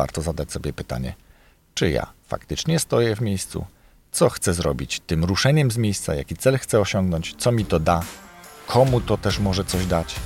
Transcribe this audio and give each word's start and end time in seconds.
warto 0.00 0.22
zadać 0.22 0.52
sobie 0.52 0.72
pytanie, 0.72 1.14
czy 1.74 1.90
ja 1.90 2.12
faktycznie 2.26 2.78
stoję 2.78 3.16
w 3.16 3.20
miejscu, 3.20 3.66
co 4.12 4.28
chcę 4.30 4.54
zrobić 4.54 5.00
tym 5.00 5.24
ruszeniem 5.24 5.70
z 5.70 5.76
miejsca, 5.76 6.14
jaki 6.14 6.36
cel 6.36 6.58
chcę 6.58 6.80
osiągnąć, 6.80 7.34
co 7.38 7.52
mi 7.52 7.64
to 7.64 7.80
da, 7.80 8.02
komu 8.66 9.00
to 9.00 9.18
też 9.18 9.38
może 9.38 9.64
coś 9.64 9.86
dać. 9.86 10.16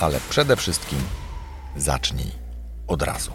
Ale 0.00 0.20
przede 0.30 0.56
wszystkim 0.56 0.98
zacznij 1.76 2.30
od 2.86 3.02
razu. 3.02 3.32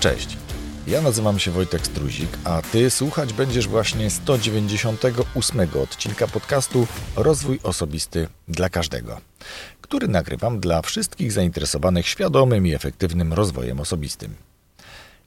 Cześć. 0.00 0.47
Ja 0.88 1.00
nazywam 1.00 1.38
się 1.38 1.50
Wojtek 1.50 1.86
Struzik, 1.86 2.28
a 2.44 2.62
Ty 2.62 2.90
słuchać 2.90 3.32
będziesz 3.32 3.68
właśnie 3.68 4.10
198 4.10 5.68
odcinka 5.82 6.26
podcastu 6.26 6.86
Rozwój 7.16 7.60
Osobisty 7.62 8.28
dla 8.48 8.68
Każdego, 8.68 9.20
który 9.80 10.08
nagrywam 10.08 10.60
dla 10.60 10.82
wszystkich 10.82 11.32
zainteresowanych 11.32 12.06
świadomym 12.06 12.66
i 12.66 12.74
efektywnym 12.74 13.32
rozwojem 13.32 13.80
osobistym. 13.80 14.47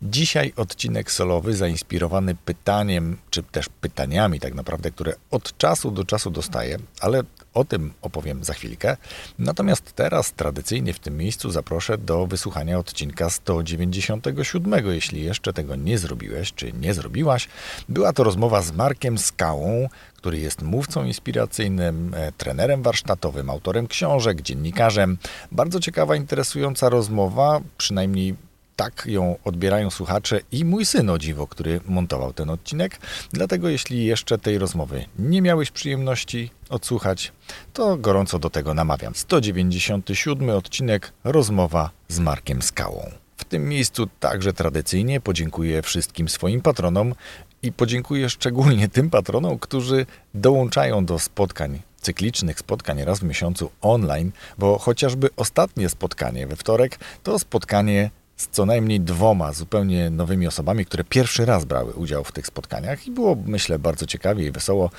Dzisiaj 0.04 0.54
odcinek 0.56 1.12
solowy 1.12 1.54
zainspirowany 1.54 2.36
pytaniem, 2.36 3.18
czy 3.30 3.44
też 3.44 3.70
pytaniami 3.82 4.40
tak 4.40 4.54
naprawdę, 4.54 4.92
które 4.92 5.14
od 5.32 5.58
czasu 5.58 5.92
do 5.92 6.06
czasu 6.06 6.32
dostaję, 6.32 6.78
ale 7.00 7.22
o 7.54 7.66
tym 7.66 7.94
opowiem 8.02 8.44
za 8.44 8.54
chwilkę. 8.54 8.98
Natomiast 9.40 9.94
teraz 9.94 10.34
tradycyjnie 10.34 10.94
w 10.94 11.00
tym 11.00 11.18
miejscu 11.18 11.52
zaproszę 11.52 11.98
do 11.98 12.28
wysłuchania 12.28 12.80
odcinka 12.80 13.30
197. 13.30 14.86
Jeśli 14.86 15.24
jeszcze 15.24 15.54
tego 15.54 15.76
nie 15.76 15.98
zrobiłeś, 15.98 16.54
czy 16.54 16.74
nie 16.74 16.94
zrobiłaś, 16.94 17.48
była 17.90 18.14
to 18.14 18.24
rozmowa 18.24 18.62
z 18.62 18.72
Markiem 18.72 19.18
Skałą, 19.18 19.90
który 20.16 20.40
jest 20.40 20.62
mówcą 20.62 21.06
inspiracyjnym, 21.06 22.14
e, 22.14 22.32
trenerem 22.32 22.84
warsztatowym, 22.84 23.50
autorem 23.50 23.88
książek, 23.88 24.42
dziennikarzem. 24.42 25.18
Bardzo 25.52 25.80
ciekawa, 25.80 26.16
interesująca 26.16 26.90
rozmowa, 26.90 27.62
przynajmniej 27.78 28.36
tak 28.76 29.06
ją 29.06 29.36
odbierają 29.44 29.90
słuchacze 29.90 30.40
i 30.52 30.66
mój 30.66 30.86
syn 30.86 31.10
o 31.10 31.18
dziwo, 31.18 31.48
który 31.48 31.82
montował 31.86 32.34
ten 32.34 32.50
odcinek. 32.50 33.00
Dlatego 33.34 33.70
jeśli 33.70 34.06
jeszcze 34.06 34.38
tej 34.38 34.58
rozmowy 34.58 35.06
nie 35.20 35.42
miałeś 35.42 35.72
przyjemności 35.72 36.52
odsłuchać, 36.70 37.32
to 37.74 37.98
gorąco 37.98 38.40
do 38.40 38.50
tego 38.50 38.74
namawiam. 38.74 39.16
197 39.16 40.50
odcinek 40.50 41.14
Rozmowa 41.24 41.90
z 42.08 42.20
Markiem 42.20 42.62
Skałą. 42.62 43.12
W 43.38 43.44
tym 43.44 43.70
miejscu 43.70 44.08
także 44.20 44.54
tradycyjnie 44.54 45.22
podziękuję 45.22 45.82
wszystkim 45.82 46.30
swoim 46.30 46.62
patronom 46.62 47.16
i 47.64 47.72
podziękuję 47.72 48.30
szczególnie 48.30 48.90
tym 48.90 49.10
patronom, 49.10 49.60
którzy 49.60 50.06
dołączają 50.34 51.06
do 51.06 51.20
spotkań 51.20 51.82
cyklicznych 52.02 52.60
spotkań 52.60 53.04
raz 53.04 53.20
w 53.20 53.24
miesiącu 53.24 53.72
online, 53.82 54.32
bo 54.58 54.78
chociażby 54.78 55.30
ostatnie 55.36 55.90
spotkanie 55.90 56.48
we 56.48 56.56
wtorek 56.56 57.00
to 57.24 57.40
spotkanie 57.40 58.12
z 58.42 58.48
co 58.48 58.66
najmniej 58.66 59.00
dwoma 59.00 59.54
zupełnie 59.54 60.10
nowymi 60.10 60.48
osobami, 60.48 60.86
które 60.86 61.04
pierwszy 61.04 61.46
raz 61.46 61.66
brały 61.66 61.94
udział 61.94 62.24
w 62.24 62.32
tych 62.32 62.48
spotkaniach 62.48 63.08
i 63.08 63.12
było, 63.12 63.38
myślę, 63.46 63.80
bardzo 63.80 64.06
ciekawie 64.06 64.46
i 64.46 64.52
wesoło. 64.52 64.90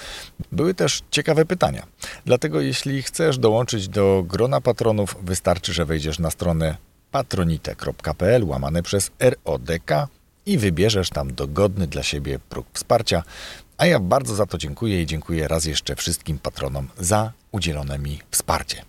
Były 0.53 0.75
też 0.75 1.03
ciekawe 1.11 1.45
pytania. 1.45 1.87
Dlatego, 2.25 2.61
jeśli 2.61 3.03
chcesz 3.03 3.39
dołączyć 3.39 3.89
do 3.89 4.25
grona 4.29 4.61
patronów, 4.61 5.17
wystarczy, 5.23 5.73
że 5.73 5.85
wejdziesz 5.85 6.19
na 6.19 6.31
stronę 6.31 6.77
patronite.pl 7.11 8.45
łamane 8.45 8.83
przez 8.83 9.11
RODK 9.21 9.91
i 10.47 10.59
wybierzesz 10.59 11.11
tam 11.11 11.35
dogodny 11.35 11.87
dla 11.87 12.03
siebie 12.03 12.39
próg 12.39 12.67
wsparcia. 12.73 13.23
A 13.79 13.87
ja 13.87 14.01
bardzo 14.01 14.35
za 14.35 14.47
to 14.47 14.59
dziękuję 14.59 15.03
i 15.03 15.07
dziękuję 15.07 15.49
raz 15.49 15.65
jeszcze 15.65 15.97
wszystkim 15.97 16.39
patronom 16.39 16.89
za 16.99 17.33
udzielone 17.53 17.99
mi 17.99 18.21
wsparcie 18.31 18.85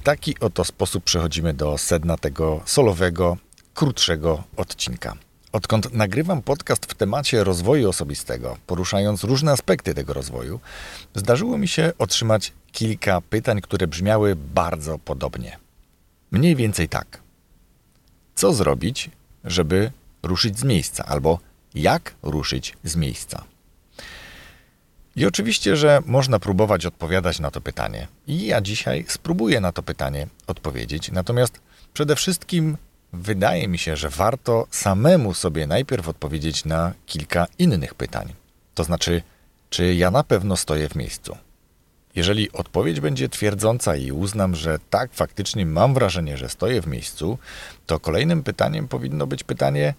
taki 0.00 0.38
oto 0.40 0.64
sposób 0.64 1.04
przechodzimy 1.04 1.54
do 1.54 1.78
sedna 1.78 2.16
tego 2.16 2.60
solowego, 2.64 3.36
krótszego 3.74 4.42
odcinka. 4.56 5.16
Odkąd 5.52 5.92
nagrywam 5.94 6.42
podcast 6.42 6.86
w 6.86 6.94
temacie 6.94 7.44
rozwoju 7.44 7.88
osobistego, 7.88 8.56
poruszając 8.66 9.24
różne 9.24 9.52
aspekty 9.52 9.94
tego 9.94 10.12
rozwoju, 10.12 10.60
zdarzyło 11.14 11.58
mi 11.58 11.68
się 11.68 11.92
otrzymać 11.98 12.52
kilka 12.72 13.20
pytań, 13.20 13.60
które 13.60 13.86
brzmiały 13.86 14.36
bardzo 14.36 14.98
podobnie. 14.98 15.58
Mniej 16.30 16.56
więcej 16.56 16.88
tak. 16.88 17.20
Co 18.34 18.52
zrobić, 18.52 19.10
żeby 19.44 19.92
ruszyć 20.22 20.58
z 20.58 20.64
miejsca, 20.64 21.04
albo 21.06 21.38
jak 21.74 22.14
ruszyć 22.22 22.76
z 22.84 22.96
miejsca? 22.96 23.44
I 25.16 25.26
oczywiście, 25.26 25.76
że 25.76 26.02
można 26.06 26.38
próbować 26.38 26.86
odpowiadać 26.86 27.40
na 27.40 27.50
to 27.50 27.60
pytanie. 27.60 28.08
I 28.26 28.46
ja 28.46 28.60
dzisiaj 28.60 29.04
spróbuję 29.08 29.60
na 29.60 29.72
to 29.72 29.82
pytanie 29.82 30.26
odpowiedzieć. 30.46 31.10
Natomiast 31.12 31.60
przede 31.94 32.16
wszystkim 32.16 32.76
wydaje 33.12 33.68
mi 33.68 33.78
się, 33.78 33.96
że 33.96 34.08
warto 34.10 34.66
samemu 34.70 35.34
sobie 35.34 35.66
najpierw 35.66 36.08
odpowiedzieć 36.08 36.64
na 36.64 36.92
kilka 37.06 37.46
innych 37.58 37.94
pytań. 37.94 38.32
To 38.74 38.84
znaczy, 38.84 39.22
czy 39.70 39.94
ja 39.94 40.10
na 40.10 40.24
pewno 40.24 40.56
stoję 40.56 40.88
w 40.88 40.96
miejscu? 40.96 41.36
Jeżeli 42.14 42.52
odpowiedź 42.52 43.00
będzie 43.00 43.28
twierdząca 43.28 43.96
i 43.96 44.12
uznam, 44.12 44.54
że 44.54 44.78
tak, 44.90 45.10
faktycznie 45.12 45.66
mam 45.66 45.94
wrażenie, 45.94 46.36
że 46.36 46.48
stoję 46.48 46.82
w 46.82 46.86
miejscu, 46.86 47.38
to 47.86 48.00
kolejnym 48.00 48.42
pytaniem 48.42 48.88
powinno 48.88 49.26
być 49.26 49.44
pytanie, 49.44 49.94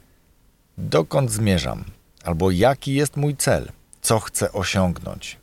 dokąd 0.77 1.31
zmierzam? 1.31 1.83
Albo 2.23 2.51
jaki 2.51 2.93
jest 2.93 3.17
mój 3.17 3.35
cel? 3.35 3.71
Co 4.01 4.19
chcę 4.19 4.51
osiągnąć 4.51 5.37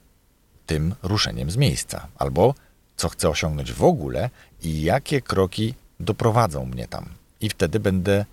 tym 0.67 0.95
ruszeniem 1.03 1.51
z 1.51 1.57
miejsca, 1.57 2.09
albo 2.19 2.55
co 2.97 3.09
chcę 3.09 3.29
osiągnąć 3.29 3.73
w 3.73 3.85
ogóle 3.85 4.31
i 4.63 4.83
jakie 4.83 5.21
kroki 5.21 5.75
doprowadzą 6.01 6.67
mnie 6.67 6.89
tam. 6.89 7.09
I 7.41 7.49
wtedy 7.49 7.81
będę, 7.81 8.25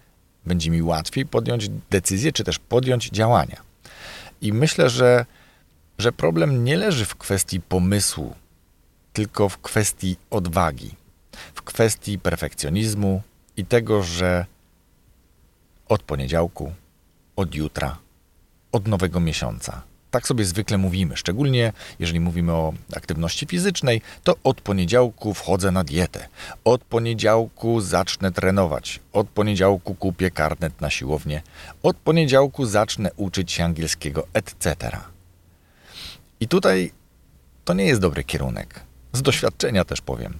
będzie 0.45 0.71
mi 0.71 0.81
łatwiej 0.81 1.25
podjąć 1.25 1.69
decyzję, 1.89 2.31
czy 2.31 2.43
też 2.43 2.59
podjąć 2.59 3.09
działania. 3.09 3.61
I 4.41 4.53
myślę, 4.53 4.89
że, 4.89 5.25
że 5.97 6.11
problem 6.11 6.63
nie 6.63 6.77
leży 6.77 7.05
w 7.05 7.15
kwestii 7.15 7.61
pomysłu, 7.61 8.35
tylko 9.13 9.49
w 9.49 9.57
kwestii 9.57 10.17
odwagi, 10.29 10.95
w 11.53 11.61
kwestii 11.61 12.19
perfekcjonizmu 12.19 13.21
i 13.57 13.65
tego, 13.65 14.03
że 14.03 14.45
od 15.87 16.03
poniedziałku, 16.03 16.73
od 17.35 17.55
jutra, 17.55 17.97
od 18.71 18.87
nowego 18.87 19.19
miesiąca 19.19 19.81
tak 20.15 20.27
sobie 20.27 20.45
zwykle 20.45 20.77
mówimy, 20.77 21.17
szczególnie 21.17 21.73
jeżeli 21.99 22.19
mówimy 22.19 22.51
o 22.51 22.73
aktywności 22.95 23.45
fizycznej, 23.45 24.01
to 24.23 24.35
od 24.43 24.61
poniedziałku 24.61 25.33
wchodzę 25.33 25.71
na 25.71 25.83
dietę, 25.83 26.27
od 26.63 26.81
poniedziałku 26.81 27.81
zacznę 27.81 28.31
trenować, 28.31 28.99
od 29.13 29.27
poniedziałku 29.27 29.95
kupię 29.95 30.31
karnet 30.31 30.81
na 30.81 30.89
siłownię, 30.89 31.41
od 31.83 31.97
poniedziałku 31.97 32.65
zacznę 32.65 33.11
uczyć 33.15 33.51
się 33.51 33.63
angielskiego, 33.63 34.27
etc. 34.33 34.75
I 36.39 36.47
tutaj 36.47 36.91
to 37.65 37.73
nie 37.73 37.85
jest 37.85 38.01
dobry 38.01 38.23
kierunek. 38.23 38.79
Z 39.13 39.21
doświadczenia 39.21 39.85
też 39.85 40.01
powiem. 40.01 40.37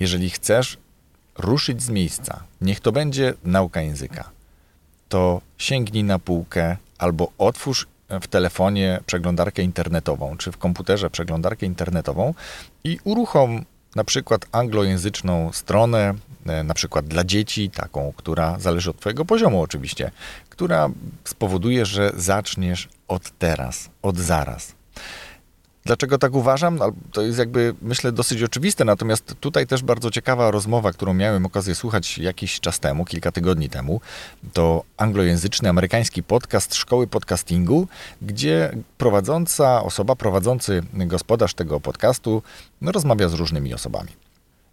Jeżeli 0.00 0.30
chcesz 0.30 0.78
ruszyć 1.38 1.82
z 1.82 1.88
miejsca, 1.88 2.42
niech 2.60 2.80
to 2.80 2.92
będzie 2.92 3.34
nauka 3.44 3.80
języka, 3.80 4.30
to 5.08 5.40
sięgnij 5.58 6.04
na 6.04 6.18
półkę 6.18 6.76
albo 6.98 7.32
otwórz 7.38 7.86
w 8.08 8.26
telefonie 8.26 9.00
przeglądarkę 9.06 9.62
internetową, 9.62 10.36
czy 10.36 10.52
w 10.52 10.58
komputerze 10.58 11.10
przeglądarkę 11.10 11.66
internetową 11.66 12.34
i 12.84 12.98
uruchom 13.04 13.64
na 13.96 14.04
przykład 14.04 14.46
anglojęzyczną 14.52 15.52
stronę, 15.52 16.14
e, 16.46 16.62
na 16.62 16.74
przykład 16.74 17.06
dla 17.06 17.24
dzieci, 17.24 17.70
taką, 17.70 18.12
która 18.16 18.58
zależy 18.58 18.90
od 18.90 19.00
Twojego 19.00 19.24
poziomu 19.24 19.62
oczywiście, 19.62 20.10
która 20.48 20.88
spowoduje, 21.24 21.86
że 21.86 22.12
zaczniesz 22.16 22.88
od 23.08 23.38
teraz, 23.38 23.90
od 24.02 24.16
zaraz. 24.16 24.72
Dlaczego 25.88 26.18
tak 26.18 26.34
uważam? 26.34 26.78
To 27.12 27.22
jest 27.22 27.38
jakby, 27.38 27.74
myślę, 27.82 28.12
dosyć 28.12 28.42
oczywiste, 28.42 28.84
natomiast 28.84 29.34
tutaj 29.40 29.66
też 29.66 29.82
bardzo 29.82 30.10
ciekawa 30.10 30.50
rozmowa, 30.50 30.92
którą 30.92 31.14
miałem 31.14 31.46
okazję 31.46 31.74
słuchać 31.74 32.18
jakiś 32.18 32.60
czas 32.60 32.80
temu, 32.80 33.04
kilka 33.04 33.32
tygodni 33.32 33.68
temu. 33.68 34.00
To 34.52 34.84
anglojęzyczny, 34.96 35.68
amerykański 35.68 36.22
podcast 36.22 36.74
Szkoły 36.74 37.06
Podcastingu, 37.06 37.88
gdzie 38.22 38.72
prowadząca 38.98 39.82
osoba, 39.82 40.16
prowadzący 40.16 40.82
gospodarz 40.92 41.54
tego 41.54 41.80
podcastu 41.80 42.42
no, 42.80 42.92
rozmawia 42.92 43.28
z 43.28 43.34
różnymi 43.34 43.74
osobami. 43.74 44.10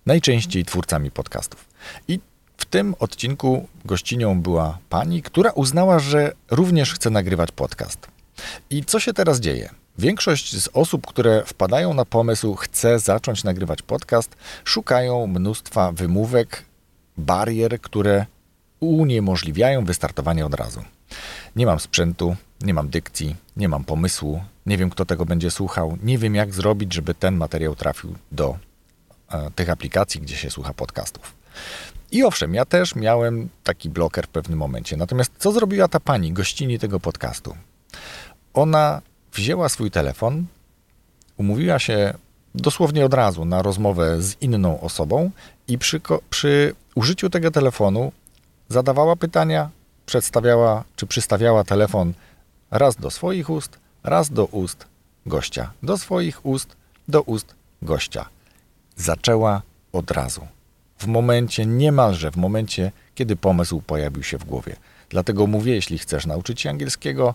Najczęściej 0.06 0.66
twórcami 0.66 1.12
podcastów. 1.12 1.66
I 2.08 2.20
w 2.58 2.66
tym 2.66 2.96
odcinku 3.00 3.68
gościnią 3.86 4.42
była 4.42 4.78
pani, 4.90 5.22
która 5.22 5.52
uznała, 5.52 6.00
że 6.00 6.32
również 6.52 6.94
chce 6.94 7.10
nagrywać 7.10 7.52
podcast. 7.52 8.08
I 8.70 8.86
co 8.86 9.00
się 9.00 9.14
teraz 9.14 9.40
dzieje? 9.40 9.85
Większość 9.97 10.62
z 10.62 10.69
osób, 10.74 11.07
które 11.07 11.44
wpadają 11.45 11.94
na 11.94 12.06
pomysł, 12.06 12.56
chce 12.56 13.00
zacząć 13.00 13.44
nagrywać 13.44 13.81
podcast, 13.81 14.36
szukają 14.63 15.27
mnóstwa 15.27 15.92
wymówek, 15.92 16.63
barier, 17.18 17.81
które 17.81 18.25
uniemożliwiają 18.80 19.86
wystartowanie 19.86 20.45
od 20.45 20.53
razu. 20.53 20.81
Nie 21.56 21.65
mam 21.65 21.80
sprzętu, 21.80 22.36
nie 22.62 22.74
mam 22.74 22.89
dykcji, 22.89 23.36
nie 23.57 23.69
mam 23.69 23.83
pomysłu, 23.83 24.44
nie 24.65 24.77
wiem, 24.77 24.89
kto 24.89 25.06
tego 25.06 25.25
będzie 25.25 25.51
słuchał, 25.51 25.97
nie 26.03 26.18
wiem, 26.18 26.36
jak 26.36 26.53
zrobić, 26.53 26.94
żeby 26.94 27.13
ten 27.13 27.36
materiał 27.36 27.75
trafił 27.75 28.15
do 28.31 28.57
e, 29.30 29.51
tych 29.51 29.69
aplikacji, 29.69 30.21
gdzie 30.21 30.36
się 30.36 30.50
słucha 30.50 30.74
podcastów. 30.74 31.33
I 32.12 32.24
owszem, 32.24 32.53
ja 32.53 32.65
też 32.65 32.95
miałem 32.95 33.50
taki 33.63 33.89
bloker 33.89 34.25
w 34.25 34.30
pewnym 34.30 34.59
momencie. 34.59 34.97
Natomiast 34.97 35.31
co 35.38 35.51
zrobiła 35.51 35.88
ta 35.88 36.00
pani, 36.00 36.33
gościni 36.33 36.80
tego 36.80 37.00
podcastu? 37.00 37.56
Ona 38.53 39.01
wzięła 39.36 39.70
swój 39.70 39.92
telefon, 39.92 40.46
umówiła 41.38 41.80
się 41.80 42.14
dosłownie 42.56 43.06
od 43.06 43.14
razu 43.14 43.46
na 43.46 43.62
rozmowę 43.62 44.22
z 44.22 44.42
inną 44.42 44.82
osobą 44.82 45.32
i 45.68 45.78
przy, 45.78 46.02
przy 46.30 46.76
użyciu 46.96 47.30
tego 47.30 47.52
telefonu 47.52 48.12
zadawała 48.70 49.16
pytania, 49.16 49.70
przedstawiała 50.06 50.84
czy 50.96 51.08
przystawiała 51.08 51.64
telefon 51.64 52.14
raz 52.72 52.96
do 52.96 53.12
swoich 53.12 53.50
ust, 53.50 53.80
raz 54.04 54.30
do 54.30 54.46
ust 54.46 54.86
gościa. 55.26 55.72
Do 55.84 55.98
swoich 55.98 56.46
ust, 56.46 56.76
do 57.08 57.22
ust 57.22 57.56
gościa. 57.81 58.26
Zaczęła 58.96 59.62
od 59.94 60.12
razu. 60.12 60.48
W 60.98 61.08
momencie, 61.08 61.66
niemalże 61.66 62.31
w 62.31 62.38
momencie, 62.38 62.92
kiedy 63.16 63.36
pomysł 63.36 63.81
pojawił 63.81 64.24
się 64.24 64.38
w 64.38 64.46
głowie. 64.46 64.76
Dlatego 65.10 65.48
mówię, 65.48 65.76
jeśli 65.76 65.98
chcesz 65.98 66.26
nauczyć 66.26 66.62
się 66.62 66.70
angielskiego, 66.70 67.34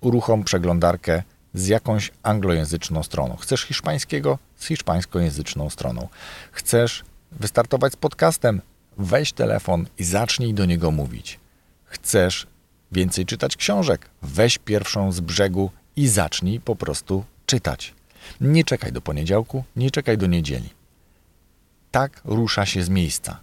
uruchom 0.00 0.44
przeglądarkę 0.44 1.22
z 1.58 1.66
jakąś 1.66 2.10
anglojęzyczną 2.22 3.02
stroną. 3.02 3.36
Chcesz 3.36 3.62
hiszpańskiego? 3.62 4.38
Z 4.56 4.66
hiszpańskojęzyczną 4.66 5.70
stroną. 5.70 6.08
Chcesz 6.52 7.04
wystartować 7.32 7.92
z 7.92 7.96
podcastem? 7.96 8.60
Weź 8.98 9.32
telefon 9.32 9.86
i 9.98 10.04
zacznij 10.04 10.54
do 10.54 10.64
niego 10.64 10.90
mówić. 10.90 11.38
Chcesz 11.84 12.46
więcej 12.92 13.26
czytać 13.26 13.56
książek? 13.56 14.10
Weź 14.22 14.58
pierwszą 14.58 15.12
z 15.12 15.20
brzegu 15.20 15.70
i 15.96 16.08
zacznij 16.08 16.60
po 16.60 16.76
prostu 16.76 17.24
czytać. 17.46 17.94
Nie 18.40 18.64
czekaj 18.64 18.92
do 18.92 19.00
poniedziałku, 19.00 19.64
nie 19.76 19.90
czekaj 19.90 20.18
do 20.18 20.26
niedzieli. 20.26 20.68
Tak 21.90 22.20
rusza 22.24 22.66
się 22.66 22.82
z 22.82 22.88
miejsca. 22.88 23.40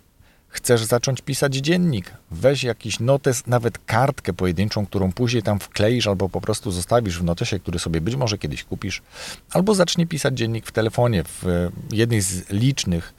Chcesz 0.56 0.84
zacząć 0.84 1.22
pisać 1.22 1.56
dziennik? 1.56 2.12
Weź 2.32 2.64
jakiś 2.64 3.00
notes, 3.00 3.48
nawet 3.48 3.78
kartkę 3.86 4.34
pojedynczą, 4.34 4.86
którą 4.86 5.12
później 5.12 5.44
tam 5.44 5.60
wkleisz 5.60 6.08
albo 6.08 6.30
po 6.30 6.42
prostu 6.42 6.72
zostawisz 6.72 7.20
w 7.20 7.24
notesie, 7.24 7.60
który 7.60 7.80
sobie 7.80 8.02
być 8.02 8.16
może 8.16 8.38
kiedyś 8.38 8.64
kupisz, 8.64 9.02
albo 9.52 9.76
zacznij 9.76 10.08
pisać 10.08 10.38
dziennik 10.38 10.68
w 10.68 10.72
telefonie, 10.72 11.24
w 11.24 11.70
jednej 11.92 12.22
z 12.22 12.50
licznych 12.50 13.14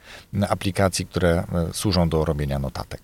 aplikacji, 0.49 1.07
które 1.07 1.45
e, 1.53 1.73
służą 1.73 2.09
do 2.09 2.25
robienia 2.25 2.59
notatek. 2.59 3.03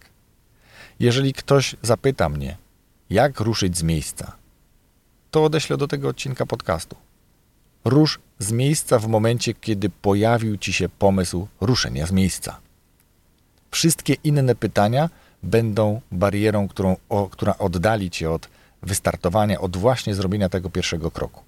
Jeżeli 1.01 1.33
ktoś 1.33 1.77
zapyta 1.83 2.29
mnie, 2.29 2.57
jak 3.11 3.41
ruszyć 3.41 3.79
z 3.79 3.83
miejsca, 3.83 4.33
to 5.31 5.45
odeślę 5.45 5.77
do 5.77 5.89
tego 5.89 6.09
odcinka 6.09 6.47
podcastu. 6.47 6.97
Rusz 7.85 8.19
z 8.39 8.53
miejsca 8.53 8.99
w 8.99 9.09
momencie, 9.09 9.55
kiedy 9.55 9.91
pojawił 9.91 10.57
ci 10.57 10.73
się 10.73 10.89
pomysł 10.89 11.49
ruszenia 11.61 12.07
z 12.07 12.13
miejsca. 12.13 12.61
Wszystkie 13.73 14.15
inne 14.25 14.55
pytania 14.55 15.11
będą 15.43 16.01
barierą, 16.13 16.69
którą, 16.69 16.97
o, 17.09 17.29
która 17.29 17.59
oddali 17.59 18.11
cię 18.11 18.31
od 18.31 18.49
wystartowania, 18.83 19.61
od 19.61 19.77
właśnie 19.77 20.15
zrobienia 20.15 20.49
tego 20.49 20.71
pierwszego 20.71 21.11
kroku. 21.11 21.43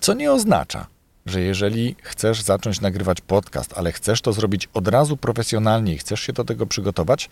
Co 0.00 0.14
nie 0.14 0.32
oznacza, 0.32 0.86
że 1.26 1.40
jeżeli 1.40 1.96
chcesz 2.02 2.42
zacząć 2.42 2.80
nagrywać 2.80 3.20
podcast, 3.20 3.72
ale 3.76 3.92
chcesz 3.92 4.20
to 4.20 4.32
zrobić 4.32 4.68
od 4.74 4.88
razu 4.88 5.16
profesjonalnie 5.16 5.94
i 5.94 5.98
chcesz 5.98 6.20
się 6.20 6.32
do 6.32 6.44
tego 6.44 6.66
przygotować, 6.66 7.30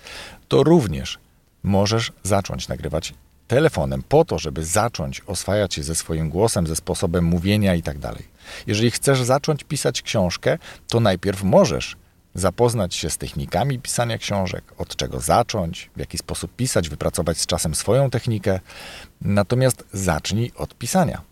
to 0.48 0.62
również 0.62 1.18
możesz 1.62 2.12
zacząć 2.22 2.68
nagrywać 2.68 3.14
telefonem 3.48 4.02
po 4.08 4.24
to, 4.24 4.38
żeby 4.38 4.64
zacząć 4.64 5.22
oswajać 5.26 5.74
się 5.74 5.82
ze 5.82 5.94
swoim 5.94 6.30
głosem, 6.30 6.66
ze 6.66 6.76
sposobem 6.76 7.24
mówienia 7.24 7.74
i 7.74 7.82
tak 7.82 7.98
dalej. 7.98 8.24
Jeżeli 8.66 8.90
chcesz 8.90 9.22
zacząć 9.22 9.64
pisać 9.64 10.02
książkę, 10.02 10.58
to 10.88 11.00
najpierw 11.00 11.42
możesz 11.42 11.96
zapoznać 12.34 12.94
się 12.94 13.10
z 13.10 13.18
technikami 13.18 13.78
pisania 13.78 14.18
książek, 14.18 14.64
od 14.78 14.96
czego 14.96 15.20
zacząć, 15.20 15.90
w 15.96 16.00
jaki 16.00 16.18
sposób 16.18 16.56
pisać, 16.56 16.88
wypracować 16.88 17.38
z 17.38 17.46
czasem 17.46 17.74
swoją 17.74 18.10
technikę. 18.10 18.60
Natomiast 19.20 19.84
zacznij 19.92 20.52
od 20.56 20.74
pisania. 20.74 21.22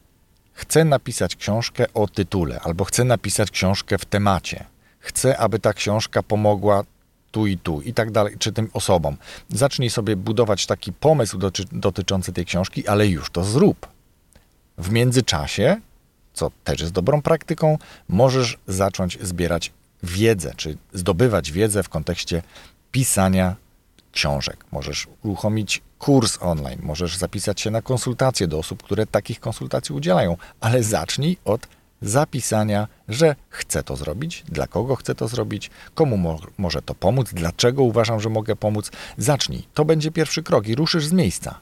Chcę 0.53 0.85
napisać 0.85 1.37
książkę 1.37 1.87
o 1.95 2.09
tytule, 2.09 2.61
albo 2.61 2.85
chcę 2.85 3.05
napisać 3.05 3.51
książkę 3.51 3.99
w 3.99 4.05
temacie. 4.05 4.65
Chcę, 4.99 5.39
aby 5.39 5.59
ta 5.59 5.73
książka 5.73 6.23
pomogła 6.23 6.85
tu 7.31 7.47
i 7.47 7.59
tu 7.59 7.81
i 7.81 7.95
tak 7.95 8.11
dalej, 8.11 8.37
czy 8.39 8.53
tym 8.53 8.71
osobom. 8.73 9.17
Zacznij 9.49 9.91
sobie 9.91 10.17
budować 10.17 10.67
taki 10.67 10.93
pomysł 10.93 11.39
doty 11.39 11.65
dotyczący 11.73 12.33
tej 12.33 12.45
książki, 12.45 12.89
ale 12.89 13.07
już 13.07 13.31
to 13.31 13.45
zrób. 13.45 13.87
W 14.79 14.91
międzyczasie, 14.91 15.81
co 16.33 16.51
też 16.65 16.81
jest 16.81 16.93
dobrą 16.93 17.23
praktyką, 17.23 17.79
możesz 18.09 18.59
zacząć 18.67 19.19
zbierać 19.23 19.73
wiedzę, 20.03 20.53
czy 20.57 20.77
zdobywać 20.93 21.53
wiedzę 21.53 21.83
w 21.83 21.89
kontekście 21.89 22.43
pisania 22.93 23.57
książek. 24.13 24.65
Możesz 24.73 25.07
uruchomić 25.23 25.83
kurs 25.99 26.39
online, 26.41 26.79
możesz 26.83 27.17
zapisać 27.17 27.61
się 27.61 27.71
na 27.71 27.83
konsultacje 27.83 28.49
do 28.49 28.59
osób, 28.59 28.83
które 28.83 29.07
takich 29.07 29.41
konsultacji 29.41 29.95
udzielają, 29.95 30.37
ale 30.61 30.83
zacznij 30.83 31.37
od 31.45 31.67
zapisania, 32.03 32.89
że 33.09 33.37
chcę 33.49 33.83
to 33.83 33.97
zrobić, 33.97 34.45
dla 34.49 34.67
kogo 34.67 34.97
chcę 34.97 35.15
to 35.15 35.29
zrobić, 35.29 35.71
komu 35.95 36.17
mo 36.17 36.39
może 36.59 36.83
to 36.83 36.95
pomóc, 36.95 37.31
dlaczego 37.33 37.83
uważam, 37.83 38.21
że 38.21 38.29
mogę 38.29 38.57
pomóc. 38.57 38.91
Zacznij. 39.17 39.67
To 39.75 39.85
będzie 39.85 40.11
pierwszy 40.11 40.43
krok 40.43 40.69
i 40.69 40.75
ruszysz 40.75 41.07
z 41.07 41.13
miejsca. 41.13 41.59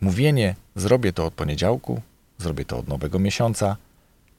Mówienie 0.00 0.54
zrobię 0.76 1.12
to 1.12 1.26
od 1.26 1.34
poniedziałku, 1.34 2.02
zrobię 2.38 2.64
to 2.64 2.78
od 2.78 2.88
nowego 2.88 3.18
miesiąca 3.18 3.76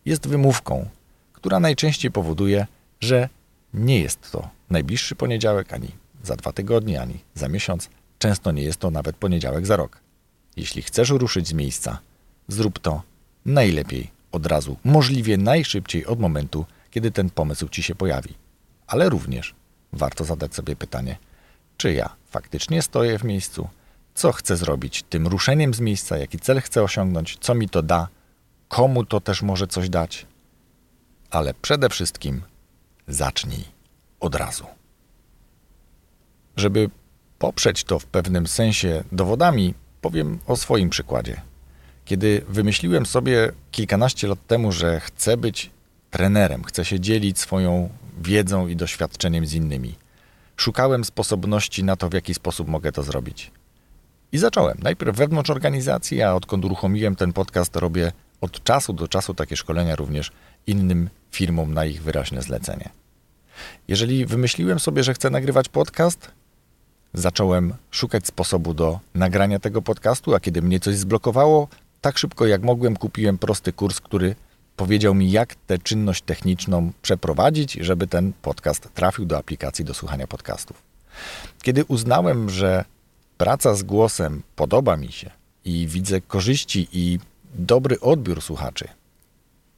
jest 0.06 0.28
wymówką, 0.28 0.90
która 1.34 1.60
najczęściej 1.60 2.12
powoduje, 2.12 2.68
że 3.04 3.30
nie 3.74 4.00
jest 4.00 4.32
to 4.32 4.50
najbliższy 4.70 5.16
poniedziałek, 5.16 5.74
ani 5.74 5.92
za 6.24 6.36
dwa 6.36 6.54
tygodnie, 6.54 7.02
ani 7.02 7.20
za 7.36 7.48
miesiąc. 7.48 7.90
Często 8.20 8.52
nie 8.52 8.64
jest 8.64 8.80
to 8.80 8.92
nawet 8.92 9.16
poniedziałek 9.16 9.66
za 9.66 9.76
rok. 9.76 10.00
Jeśli 10.58 10.82
chcesz 10.82 11.10
ruszyć 11.10 11.48
z 11.48 11.54
miejsca, 11.54 12.00
zrób 12.48 12.80
to 12.80 13.02
najlepiej 13.46 14.12
od 14.32 14.46
razu, 14.46 14.78
możliwie 14.84 15.38
najszybciej 15.38 16.06
od 16.06 16.20
momentu, 16.20 16.66
kiedy 16.92 17.12
ten 17.12 17.30
pomysł 17.30 17.68
ci 17.68 17.84
się 17.84 17.96
pojawi. 17.96 18.34
Ale 18.88 19.10
również 19.10 19.56
warto 19.94 20.24
zadać 20.24 20.56
sobie 20.56 20.76
pytanie, 20.76 21.18
czy 21.78 21.94
ja 21.94 22.16
faktycznie 22.30 22.82
stoję 22.82 23.20
w 23.20 23.24
miejscu, 23.24 23.68
co 24.16 24.32
chcę 24.32 24.58
zrobić 24.58 25.04
tym 25.04 25.28
ruszeniem 25.28 25.74
z 25.74 25.80
miejsca, 25.80 26.18
jaki 26.18 26.40
cel 26.40 26.62
chcę 26.62 26.84
osiągnąć, 26.84 27.38
co 27.42 27.56
mi 27.56 27.70
to 27.70 27.84
da, 27.84 28.08
komu 28.68 29.06
to 29.06 29.22
też 29.22 29.42
może 29.42 29.68
coś 29.68 29.90
dać. 29.90 30.26
Ale 31.30 31.54
przede 31.54 31.90
wszystkim 31.90 32.42
zacznij 33.08 33.64
od 34.20 34.36
razu. 34.36 34.66
Żeby 36.58 36.90
poprzeć 37.40 37.84
to 37.84 38.00
w 38.00 38.06
pewnym 38.06 38.48
sensie 38.48 39.04
dowodami, 39.12 39.74
powiem 40.02 40.40
o 40.48 40.56
swoim 40.56 40.90
przykładzie. 40.90 41.42
Kiedy 42.06 42.42
wymyśliłem 42.50 43.06
sobie 43.06 43.52
kilkanaście 43.72 44.28
lat 44.28 44.48
temu, 44.48 44.72
że 44.72 45.00
chcę 45.00 45.38
być 45.38 45.72
trenerem, 46.12 46.64
chcę 46.64 46.86
się 46.86 47.00
dzielić 47.00 47.40
swoją 47.40 47.90
wiedzą 48.22 48.68
i 48.68 48.76
doświadczeniem 48.76 49.46
z 49.46 49.54
innymi, 49.54 49.96
szukałem 50.58 51.06
sposobności 51.06 51.84
na 51.84 51.96
to, 51.96 52.10
w 52.10 52.14
jaki 52.14 52.34
sposób 52.34 52.68
mogę 52.68 52.92
to 52.92 53.04
zrobić. 53.04 53.52
I 54.32 54.38
zacząłem. 54.38 54.78
Najpierw 54.84 55.18
wewnątrz 55.18 55.50
organizacji, 55.50 56.22
a 56.22 56.34
odkąd 56.34 56.66
uruchomiłem 56.66 57.16
ten 57.16 57.34
podcast, 57.34 57.76
robię 57.76 58.12
od 58.44 58.64
czasu 58.64 58.94
do 58.94 59.08
czasu 59.08 59.34
takie 59.34 59.58
szkolenia 59.58 59.96
również 59.96 60.32
innym 60.68 61.10
firmom 61.32 61.74
na 61.74 61.86
ich 61.86 62.04
wyraźne 62.04 62.42
zlecenie. 62.42 62.90
Jeżeli 63.88 64.26
wymyśliłem 64.26 64.80
sobie, 64.80 65.04
że 65.04 65.14
chcę 65.14 65.30
nagrywać 65.30 65.70
podcast, 65.70 66.32
zacząłem 67.14 67.74
szukać 67.92 68.28
sposobu 68.28 68.74
do 68.74 69.00
nagrania 69.16 69.60
tego 69.60 69.82
podcastu, 69.82 70.36
a 70.36 70.40
kiedy 70.40 70.62
mnie 70.62 70.80
coś 70.80 70.96
zblokowało, 70.96 71.68
tak 72.02 72.18
szybko 72.18 72.46
jak 72.46 72.64
mogłem 72.64 72.96
kupiłem 72.98 73.38
prosty 73.38 73.74
kurs, 73.74 74.02
który 74.02 74.36
powiedział 74.76 75.14
mi, 75.14 75.32
jak 75.32 75.56
tę 75.56 75.78
czynność 75.78 76.22
techniczną 76.22 76.92
przeprowadzić, 77.02 77.74
żeby 77.74 78.08
ten 78.08 78.34
podcast 78.42 78.90
trafił 78.94 79.26
do 79.26 79.38
aplikacji 79.38 79.86
do 79.86 79.94
słuchania 79.94 80.28
podcastów. 80.28 80.82
Kiedy 81.62 81.86
uznałem, 81.86 82.50
że 82.50 82.86
praca 83.38 83.76
z 83.76 83.84
głosem 83.84 84.44
podoba 84.56 84.98
mi 84.98 85.12
się 85.12 85.30
i 85.66 85.88
widzę 85.88 86.22
korzyści 86.22 86.88
i 86.92 87.20
dobry 87.54 88.00
odbiór 88.00 88.42
słuchaczy, 88.42 88.88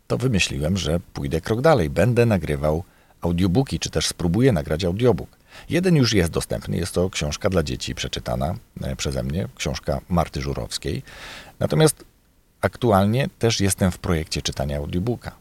to 0.08 0.17
wymyśliłem, 0.17 0.77
że 0.77 1.00
pójdę 1.13 1.41
krok 1.41 1.62
dalej. 1.62 1.89
Będę 1.89 2.25
nagrywał 2.25 2.84
audiobooki, 3.22 3.79
czy 3.79 3.89
też 3.89 4.08
spróbuję 4.08 4.51
nagrać 4.51 4.86
audiobook. 4.86 5.29
Jeden 5.70 5.96
już 5.96 6.13
jest 6.13 6.32
dostępny, 6.32 6.77
jest 6.77 6.94
to 6.94 7.10
książka 7.10 7.50
dla 7.50 7.63
dzieci 7.63 7.96
przeczytana 7.96 8.55
e, 8.82 8.96
przeze 8.96 9.24
mnie, 9.24 9.48
książka 9.55 10.01
Marty 10.10 10.41
Żurowskiej. 10.41 11.03
Natomiast 11.60 12.05
aktualnie 12.62 13.29
też 13.39 13.62
jestem 13.62 13.91
w 13.91 13.98
projekcie 13.98 14.41
czytania 14.41 14.77
audiobooka. 14.77 15.32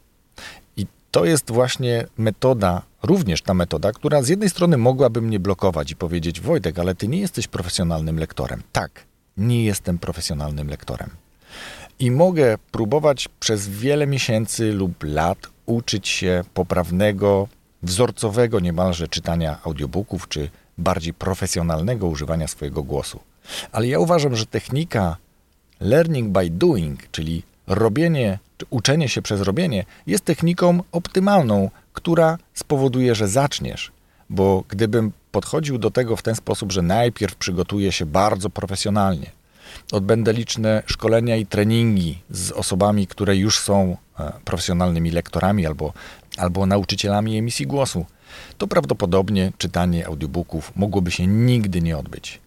I 0.77 0.87
to 1.11 1.25
jest 1.25 1.51
właśnie 1.51 2.07
metoda, 2.17 2.81
również 3.03 3.41
ta 3.41 3.53
metoda, 3.53 3.91
która 3.91 4.21
z 4.21 4.29
jednej 4.29 4.49
strony 4.49 4.77
mogłaby 4.77 5.21
mnie 5.21 5.39
blokować 5.39 5.91
i 5.91 5.95
powiedzieć: 5.95 6.41
Wojtek, 6.41 6.79
ale 6.79 6.95
ty 6.95 7.07
nie 7.07 7.19
jesteś 7.19 7.47
profesjonalnym 7.47 8.19
lektorem. 8.19 8.63
Tak, 8.71 9.03
nie 9.37 9.65
jestem 9.65 9.99
profesjonalnym 9.99 10.67
lektorem. 10.67 11.09
I 11.99 12.11
mogę 12.11 12.57
próbować 12.71 13.27
przez 13.39 13.69
wiele 13.69 14.07
miesięcy 14.07 14.71
lub 14.71 15.03
lat 15.03 15.37
uczyć 15.65 16.07
się 16.07 16.43
poprawnego, 16.53 17.47
wzorcowego 17.83 18.59
niemalże 18.59 19.07
czytania 19.07 19.57
audiobooków 19.63 20.27
czy 20.27 20.49
bardziej 20.77 21.13
profesjonalnego 21.13 22.07
używania 22.07 22.47
swojego 22.47 22.83
głosu. 22.83 23.19
Ale 23.71 23.87
ja 23.87 23.99
uważam, 23.99 24.35
że 24.35 24.45
technika 24.45 25.17
learning 25.79 26.29
by 26.31 26.49
doing, 26.49 27.11
czyli 27.11 27.43
robienie 27.67 28.39
czy 28.57 28.65
uczenie 28.69 29.09
się 29.09 29.21
przez 29.21 29.41
robienie, 29.41 29.85
jest 30.07 30.25
techniką 30.25 30.83
optymalną, 30.91 31.69
która 31.93 32.37
spowoduje, 32.53 33.15
że 33.15 33.27
zaczniesz. 33.27 33.91
Bo 34.29 34.63
gdybym 34.67 35.11
podchodził 35.31 35.77
do 35.77 35.91
tego 35.91 36.15
w 36.15 36.21
ten 36.21 36.35
sposób, 36.35 36.71
że 36.71 36.81
najpierw 36.81 37.35
przygotuję 37.35 37.91
się 37.91 38.05
bardzo 38.05 38.49
profesjonalnie, 38.49 39.31
odbędę 39.91 40.33
liczne 40.33 40.83
szkolenia 40.85 41.35
i 41.35 41.45
treningi 41.45 42.21
z 42.29 42.51
osobami, 42.51 43.07
które 43.07 43.37
już 43.37 43.59
są 43.59 43.97
e, 44.19 44.33
profesjonalnymi 44.45 45.11
lektorami 45.11 45.65
albo, 45.65 45.93
albo 46.37 46.65
nauczycielami 46.65 47.37
emisji 47.37 47.67
głosu, 47.67 48.05
to 48.57 48.67
prawdopodobnie 48.67 49.51
czytanie 49.57 50.07
audiobooków 50.07 50.71
mogłoby 50.75 51.11
się 51.11 51.27
nigdy 51.27 51.81
nie 51.81 51.97
odbyć. 51.97 52.41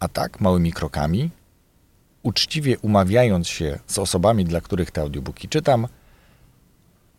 A 0.00 0.08
tak, 0.08 0.40
małymi 0.40 0.72
krokami, 0.72 1.30
uczciwie 2.22 2.78
umawiając 2.78 3.48
się 3.48 3.78
z 3.86 3.98
osobami, 3.98 4.44
dla 4.44 4.60
których 4.60 4.90
te 4.90 5.00
audiobooki 5.00 5.48
czytam, 5.48 5.88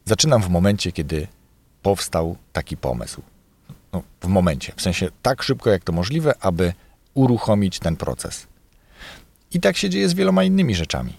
zaczynam 0.06 0.44
w 0.44 0.50
momencie, 0.50 0.92
kiedy 0.92 1.28
powstał 1.82 2.36
taki 2.54 2.78
pomysł. 2.78 3.22
No, 3.94 4.04
w 4.22 4.28
momencie, 4.28 4.74
w 4.76 4.82
sensie 4.82 5.10
tak 5.22 5.44
szybko 5.44 5.70
jak 5.70 5.84
to 5.84 5.92
możliwe, 5.92 6.34
aby 6.40 6.74
uruchomić 7.14 7.80
ten 7.80 7.96
proces. 7.96 8.48
I 9.54 9.60
tak 9.60 9.78
się 9.78 9.90
dzieje 9.90 10.10
z 10.10 10.14
wieloma 10.14 10.44
innymi 10.44 10.76
rzeczami. 10.76 11.14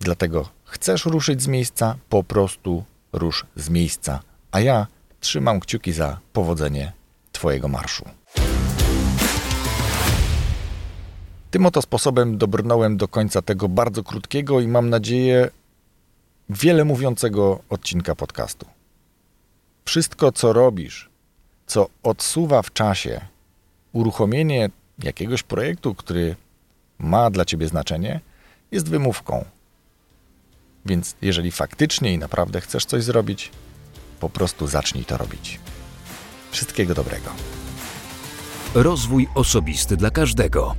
Dlatego 0.00 0.48
chcesz 0.64 1.04
ruszyć 1.04 1.42
z 1.42 1.46
miejsca, 1.46 1.96
po 2.08 2.24
prostu 2.24 2.84
rusz 3.12 3.46
z 3.56 3.70
miejsca, 3.70 4.20
a 4.52 4.60
ja 4.60 4.86
trzymam 5.20 5.60
kciuki 5.60 5.92
za 5.92 6.18
powodzenie 6.32 6.92
Twojego 7.32 7.68
marszu. 7.68 8.04
Tym 11.50 11.66
oto 11.66 11.82
sposobem 11.82 12.38
dobrnąłem 12.38 12.96
do 12.96 13.08
końca 13.08 13.42
tego 13.42 13.68
bardzo 13.68 14.02
krótkiego 14.02 14.60
i 14.60 14.68
mam 14.68 14.90
nadzieję 14.90 15.50
wiele 16.50 16.84
mówiącego 16.84 17.60
odcinka 17.68 18.14
podcastu. 18.14 18.66
Wszystko, 19.84 20.32
co 20.32 20.52
robisz, 20.52 21.10
co 21.66 21.88
odsuwa 22.02 22.62
w 22.62 22.72
czasie 22.72 23.20
uruchomienie 23.92 24.70
jakiegoś 24.98 25.42
projektu, 25.42 25.94
który 25.94 26.36
ma 26.98 27.30
dla 27.30 27.44
ciebie 27.44 27.68
znaczenie, 27.68 28.20
jest 28.72 28.88
wymówką. 28.88 29.44
Więc 30.86 31.14
jeżeli 31.22 31.52
faktycznie 31.52 32.12
i 32.12 32.18
naprawdę 32.18 32.60
chcesz 32.60 32.84
coś 32.84 33.04
zrobić, 33.04 33.50
po 34.20 34.28
prostu 34.30 34.66
zacznij 34.66 35.04
to 35.04 35.16
robić. 35.16 35.60
Wszystkiego 36.50 36.94
dobrego. 36.94 37.30
Rozwój 38.74 39.28
osobisty 39.34 39.96
dla 39.96 40.10
każdego. 40.10 40.74